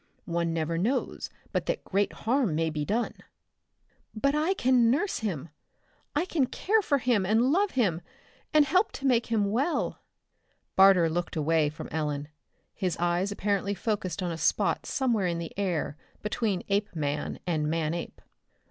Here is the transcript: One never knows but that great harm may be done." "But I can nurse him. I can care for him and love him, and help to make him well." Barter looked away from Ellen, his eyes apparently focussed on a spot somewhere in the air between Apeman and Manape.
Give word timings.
One 0.25 0.51
never 0.51 0.79
knows 0.79 1.29
but 1.51 1.67
that 1.67 1.83
great 1.83 2.11
harm 2.11 2.55
may 2.55 2.71
be 2.71 2.83
done." 2.85 3.13
"But 4.15 4.33
I 4.33 4.55
can 4.55 4.89
nurse 4.89 5.19
him. 5.19 5.49
I 6.15 6.25
can 6.25 6.47
care 6.47 6.81
for 6.81 6.97
him 6.97 7.23
and 7.23 7.51
love 7.51 7.69
him, 7.77 8.01
and 8.51 8.65
help 8.65 8.91
to 8.93 9.05
make 9.05 9.27
him 9.27 9.51
well." 9.51 9.99
Barter 10.75 11.07
looked 11.07 11.35
away 11.35 11.69
from 11.69 11.87
Ellen, 11.91 12.29
his 12.73 12.97
eyes 12.97 13.31
apparently 13.31 13.75
focussed 13.75 14.23
on 14.23 14.31
a 14.31 14.39
spot 14.39 14.87
somewhere 14.87 15.27
in 15.27 15.37
the 15.37 15.55
air 15.55 15.97
between 16.23 16.63
Apeman 16.69 17.37
and 17.45 17.69
Manape. 17.69 18.21